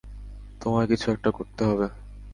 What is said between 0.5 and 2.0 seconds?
তোমায় কিছু একটা করতে হবে।